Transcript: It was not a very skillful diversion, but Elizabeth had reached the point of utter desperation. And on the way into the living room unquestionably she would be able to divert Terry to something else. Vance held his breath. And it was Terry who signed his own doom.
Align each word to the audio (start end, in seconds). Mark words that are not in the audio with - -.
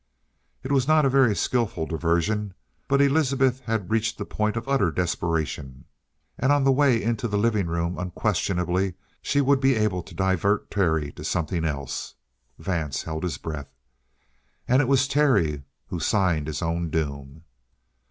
It 0.63 0.71
was 0.71 0.87
not 0.87 1.05
a 1.05 1.09
very 1.11 1.35
skillful 1.35 1.85
diversion, 1.85 2.55
but 2.87 3.03
Elizabeth 3.03 3.59
had 3.67 3.91
reached 3.91 4.17
the 4.17 4.25
point 4.25 4.57
of 4.57 4.67
utter 4.67 4.89
desperation. 4.89 5.85
And 6.39 6.51
on 6.51 6.63
the 6.63 6.71
way 6.71 6.99
into 6.99 7.27
the 7.27 7.37
living 7.37 7.67
room 7.67 7.99
unquestionably 7.99 8.95
she 9.21 9.41
would 9.41 9.59
be 9.59 9.75
able 9.75 10.01
to 10.01 10.15
divert 10.15 10.71
Terry 10.71 11.11
to 11.11 11.23
something 11.23 11.65
else. 11.65 12.15
Vance 12.57 13.03
held 13.03 13.21
his 13.21 13.37
breath. 13.37 13.69
And 14.67 14.81
it 14.81 14.87
was 14.87 15.07
Terry 15.07 15.61
who 15.89 15.99
signed 15.99 16.47
his 16.47 16.63
own 16.63 16.89
doom. 16.89 17.43